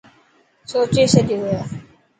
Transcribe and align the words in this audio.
سوچي 0.71 1.03
ڇڏيو 1.11 1.41
هي. 1.55 1.59